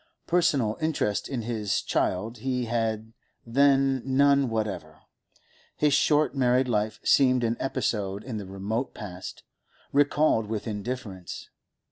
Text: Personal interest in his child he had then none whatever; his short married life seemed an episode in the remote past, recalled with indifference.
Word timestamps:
Personal 0.25 0.79
interest 0.81 1.29
in 1.29 1.43
his 1.43 1.79
child 1.79 2.39
he 2.39 2.65
had 2.65 3.13
then 3.45 4.01
none 4.03 4.49
whatever; 4.49 5.01
his 5.75 5.93
short 5.93 6.33
married 6.35 6.67
life 6.67 6.99
seemed 7.03 7.43
an 7.43 7.55
episode 7.59 8.23
in 8.23 8.37
the 8.37 8.47
remote 8.47 8.95
past, 8.95 9.43
recalled 9.91 10.47
with 10.47 10.65
indifference. 10.65 11.51